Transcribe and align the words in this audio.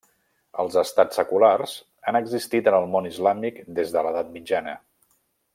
Els 0.61 0.77
estats 0.81 1.19
seculars 1.19 1.75
han 2.11 2.19
existit 2.21 2.71
en 2.73 2.79
el 2.81 2.89
món 2.97 3.13
islàmic 3.13 3.63
des 3.81 3.97
de 3.99 4.07
l'edat 4.09 4.37
mitjana. 4.39 4.79